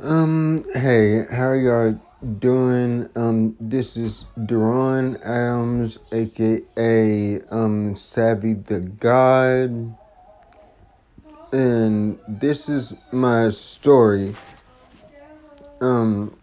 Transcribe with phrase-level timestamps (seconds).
[0.00, 2.00] Um, hey, how y'all
[2.38, 3.08] doing?
[3.16, 9.96] Um, this is Duron Adams, aka um Savvy the God,
[11.52, 14.36] and this is my story.
[15.80, 16.36] Um,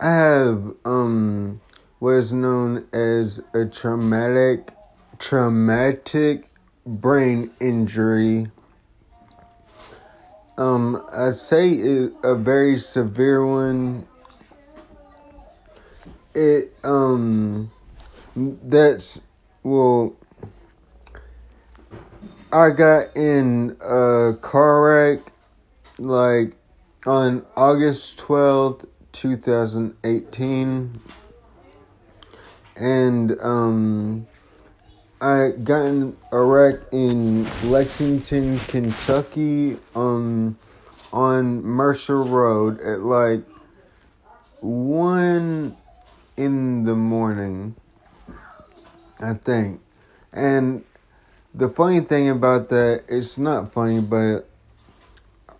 [0.00, 1.60] I have um
[2.00, 4.72] what is known as a traumatic
[5.20, 6.50] traumatic
[6.84, 8.50] brain injury
[10.56, 14.06] um, I say a very severe one.
[16.34, 17.70] It um,
[18.36, 19.20] that's
[19.62, 20.16] well.
[22.52, 25.32] I got in a car wreck
[25.98, 26.54] like
[27.06, 31.00] on August twelfth, two thousand eighteen,
[32.76, 34.26] and um
[35.24, 40.58] I got in a wreck in Lexington, Kentucky, um,
[41.14, 43.40] on Mercer Road at like
[44.60, 45.78] one
[46.36, 47.74] in the morning,
[49.18, 49.80] I think.
[50.30, 50.84] And
[51.54, 54.46] the funny thing about that, it's not funny, but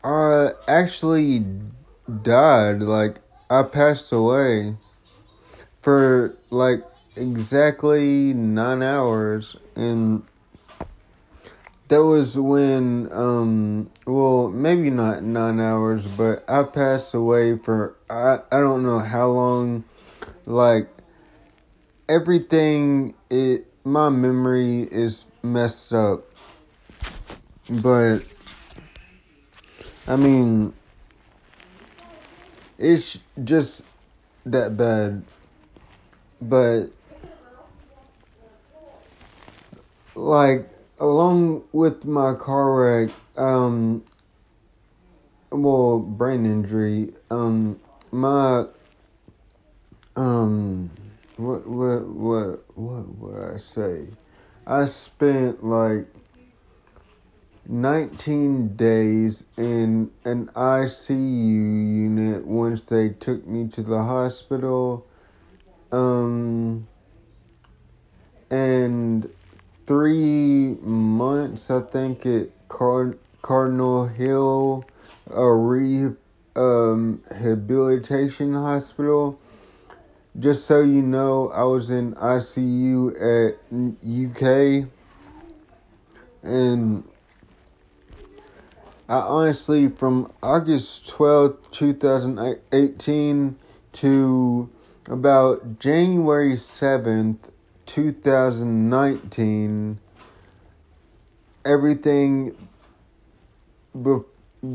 [0.05, 1.47] I actually
[2.23, 2.83] died.
[2.83, 3.17] Like
[3.49, 4.77] I passed away
[5.79, 6.37] for
[7.17, 10.25] exactly nine hours and
[11.89, 18.39] that was when um well maybe not nine hours but i passed away for i
[18.51, 19.85] i don't know how long
[20.47, 20.89] like
[22.09, 26.25] everything it my memory is messed up.
[27.69, 28.21] But
[30.07, 30.73] i mean
[32.79, 33.83] it's just
[34.47, 35.23] that bad.
[36.41, 36.87] But
[40.15, 44.05] like along with my car wreck, um,
[45.51, 47.79] well, brain injury, um,
[48.11, 48.67] my,
[50.17, 50.91] um,
[51.37, 54.07] what, what, what, what would I say?
[54.67, 56.07] I spent like
[57.67, 65.07] 19 days in an ICU unit once they took me to the hospital.
[65.91, 66.87] Um,
[68.51, 69.31] and
[69.87, 74.85] three months, I think, at Card- Cardinal Hill,
[75.31, 76.19] a rehabilitation
[76.57, 79.41] um, Rehabilitation hospital.
[80.39, 83.55] Just so you know, I was in ICU at
[84.03, 84.89] UK,
[86.43, 87.05] and
[89.09, 93.57] I honestly, from August twelfth, two 2018
[93.93, 94.71] to
[95.07, 97.37] about January 7th,
[97.95, 99.99] 2019,
[101.65, 102.69] everything
[104.03, 104.19] be-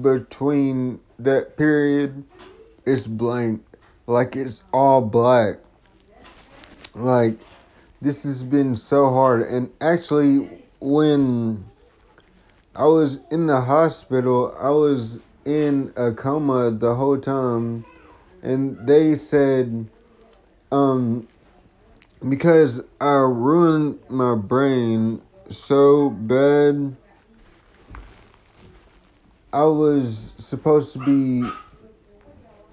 [0.01, 2.23] between that period
[2.85, 3.61] is blank.
[4.07, 5.57] Like it's all black.
[6.95, 7.37] Like
[8.01, 9.41] this has been so hard.
[9.41, 11.65] And actually, when
[12.73, 17.83] I was in the hospital, I was in a coma the whole time.
[18.41, 19.89] And they said,
[20.71, 21.27] um,
[22.27, 26.95] because I ruined my brain so bad.
[29.53, 31.49] I was supposed to be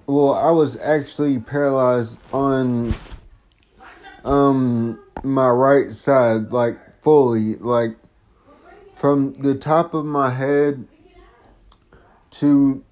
[0.05, 2.93] well, I was actually paralyzed on
[4.23, 7.97] um my right side like fully like
[8.95, 10.85] from the top of my head
[12.31, 12.83] to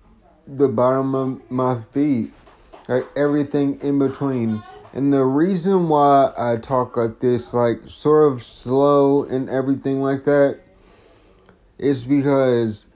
[0.48, 2.32] the bottom of my feet
[2.88, 4.64] like everything in between
[4.96, 10.24] and the reason why I talk like this, like sort of slow and everything like
[10.24, 10.62] that,
[11.78, 12.88] is because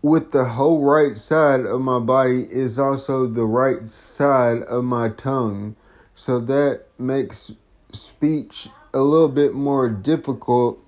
[0.00, 5.08] with the whole right side of my body is also the right side of my
[5.08, 5.74] tongue.
[6.14, 7.50] So that makes
[7.90, 10.78] speech a little bit more difficult,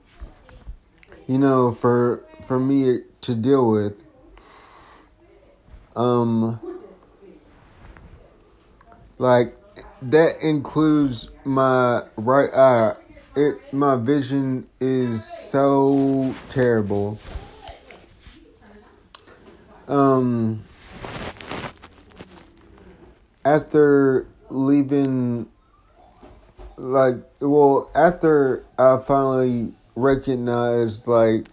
[1.27, 3.95] you know, for for me to deal with.
[5.97, 6.61] Um
[9.19, 9.57] like
[10.11, 12.95] that includes my right eye.
[13.37, 17.19] It my vision is so terrible.
[19.89, 20.65] Um
[23.45, 25.47] after leaving
[26.77, 31.47] like well after I finally recognized like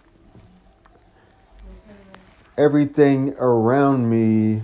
[2.58, 4.62] everything around me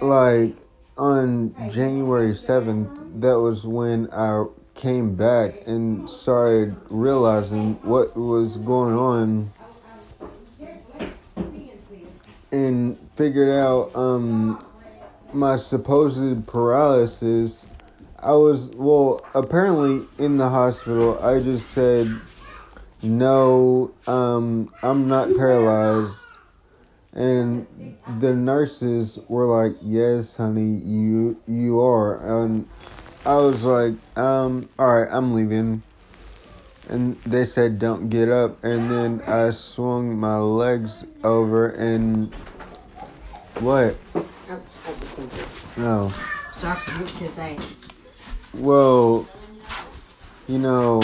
[0.00, 0.54] like
[0.98, 8.94] on January 7th, that was when I came back and started realizing what was going
[8.94, 9.52] on.
[12.50, 14.64] and figured out um,
[15.32, 17.66] my supposed paralysis,
[18.18, 22.08] I was, well, apparently in the hospital, I just said,
[23.02, 26.27] no, um, I'm not paralyzed.
[27.14, 27.66] And
[28.20, 32.68] the nurses were like, "Yes, honey, you you are." And
[33.24, 35.82] I was like, "Um, all right, I'm leaving."
[36.88, 42.32] And they said, "Don't get up." And then I swung my legs over and
[43.60, 43.96] what?
[45.76, 46.10] No.
[48.54, 49.26] Well,
[50.46, 51.02] you know.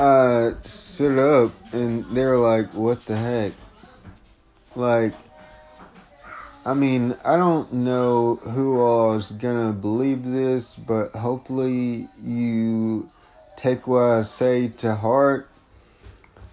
[0.00, 3.52] Uh, stood up and they were like, what the heck?
[4.74, 5.12] Like,
[6.64, 13.10] I mean, I don't know who all is gonna believe this, but hopefully you
[13.56, 15.50] take what I say to heart.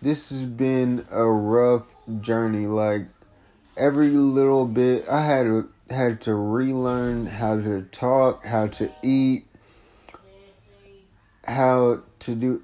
[0.02, 2.68] This has been a rough journey.
[2.68, 3.06] Like,
[3.78, 9.46] every little bit, I had had to relearn how to talk, how to eat,
[11.46, 12.62] how to do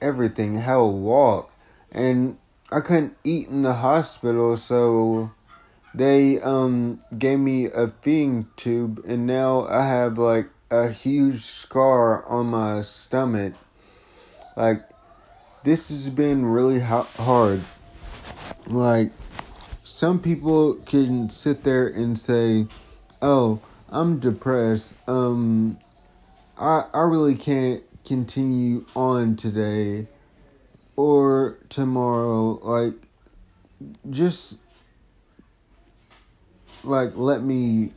[0.00, 1.52] everything, Hell, walk.
[1.92, 2.38] And
[2.70, 5.32] I couldn't eat in the hospital, so
[5.94, 12.24] they um gave me a feeding tube and now I have like a huge scar
[12.26, 13.54] on my stomach.
[14.56, 14.88] Like
[15.64, 17.62] this has been really hard.
[18.66, 19.10] Like
[19.82, 22.68] some people can sit there and say,
[23.20, 24.94] "Oh, I'm depressed.
[25.08, 25.78] Um
[26.56, 30.06] I I really can't continue on today
[30.96, 32.94] or tomorrow like
[34.10, 34.58] just
[36.84, 37.92] like let me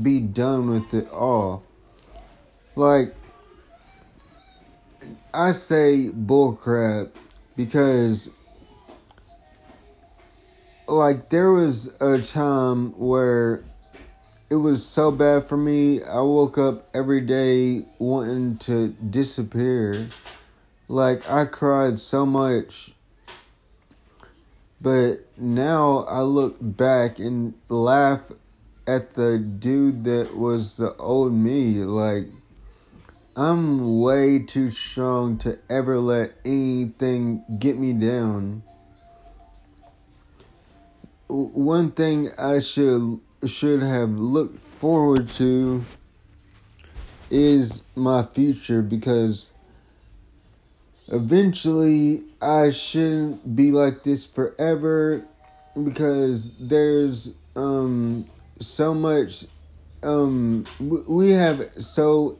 [0.00, 1.62] be done with it all.
[2.74, 3.14] Like
[5.34, 7.10] i say bullcrap
[7.56, 8.28] because
[10.86, 13.64] like there was a time where
[14.52, 16.02] it was so bad for me.
[16.02, 20.08] I woke up every day wanting to disappear.
[20.88, 22.92] Like I cried so much.
[24.78, 28.30] But now I look back and laugh
[28.86, 31.76] at the dude that was the old me.
[31.76, 32.26] Like
[33.34, 38.64] I'm way too strong to ever let anything get me down.
[41.28, 45.84] One thing I should should have looked forward to
[47.30, 49.52] is my future because
[51.08, 55.24] eventually I shouldn't be like this forever
[55.82, 58.26] because there's um
[58.60, 59.46] so much
[60.02, 62.38] um we have so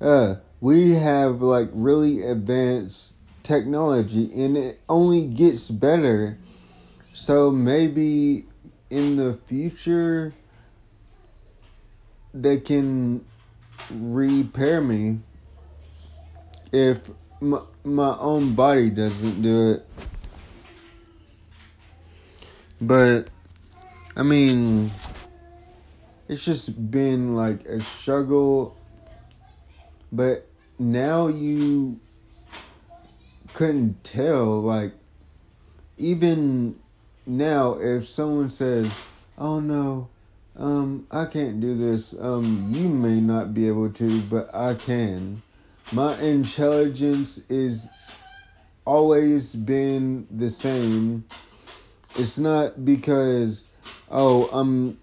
[0.00, 6.38] uh we have like really advanced technology and it only gets better.
[7.12, 8.46] So maybe
[8.92, 10.34] in the future
[12.34, 13.24] they can
[13.90, 15.18] repair me
[16.72, 17.10] if
[17.40, 19.86] my, my own body doesn't do it.
[22.82, 23.28] But
[24.14, 24.90] I mean,
[26.28, 28.76] it's just been like a struggle.
[30.12, 30.46] But
[30.78, 31.98] now you
[33.54, 34.92] couldn't tell, like,
[35.96, 36.78] even
[37.26, 38.90] now if someone says,
[39.38, 40.08] "Oh no,
[40.56, 45.42] um, I can't do this," um, you may not be able to, but I can.
[45.92, 47.88] My intelligence is
[48.84, 51.24] always been the same.
[52.16, 53.64] It's not because,
[54.10, 54.98] oh, I'm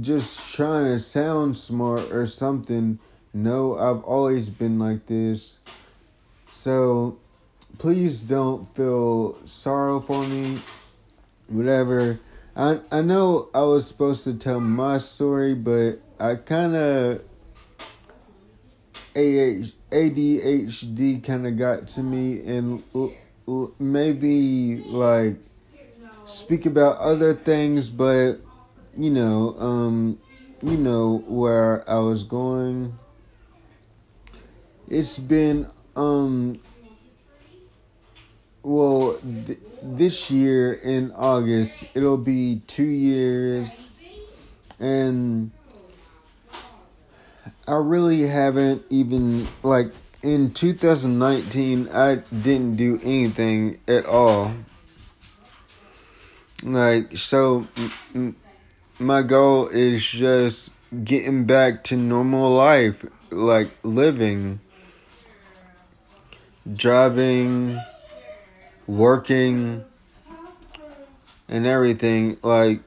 [0.00, 2.98] just trying to sound smart or something.
[3.32, 5.58] No, I've always been like this.
[6.52, 7.18] So
[7.78, 10.58] please don't feel sorrow for me.
[11.48, 12.18] Whatever.
[12.54, 17.22] I I know I was supposed to tell my story, but I kind of
[19.90, 22.82] ADHD kind of got to me and
[23.78, 25.36] maybe like
[26.24, 28.40] speak about other things, but
[28.96, 30.18] you know, um,
[30.62, 32.98] you know where I was going.
[34.88, 35.66] It's been
[35.96, 36.60] um
[38.68, 43.86] well, th- this year in August, it'll be two years,
[44.78, 45.50] and
[47.66, 49.90] I really haven't even, like,
[50.22, 54.52] in 2019, I didn't do anything at all.
[56.62, 57.66] Like, so,
[58.14, 58.36] m-
[58.98, 64.60] my goal is just getting back to normal life, like living,
[66.70, 67.80] driving
[68.88, 69.84] working
[71.48, 72.38] and everything.
[72.42, 72.80] Like,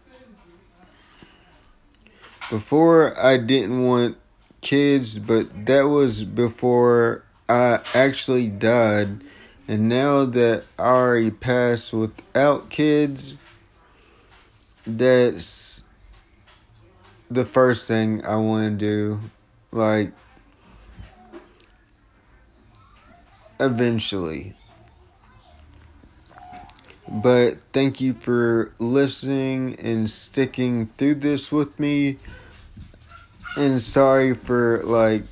[2.50, 4.18] before I didn't want
[4.60, 9.22] kids, but that was before I actually died.
[9.68, 13.38] And now that I already passed without kids,
[14.86, 15.86] that's
[17.30, 19.20] the first thing I want to do.
[19.72, 20.12] Like,
[23.60, 24.56] eventually.
[27.14, 32.18] But thank you for listening and sticking through this with me.
[33.58, 35.24] And sorry for like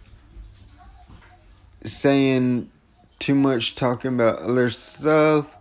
[1.85, 2.69] saying
[3.17, 5.55] too much talking about other stuff.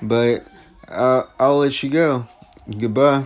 [0.00, 0.46] But
[0.86, 2.26] uh, I'll let you go.
[2.78, 3.24] Goodbye.